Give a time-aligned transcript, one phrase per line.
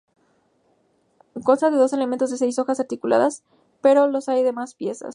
[1.43, 3.43] Constan de dos elementos de seis hojas articuladas,
[3.83, 5.09] pero los hay de más piezas.